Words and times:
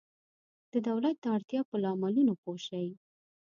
د 0.71 0.73
دولت 0.87 1.15
د 1.21 1.25
اړتیا 1.35 1.61
په 1.69 1.75
لاملونو 1.83 2.33
پوه 2.41 2.57
شئ. 2.67 2.87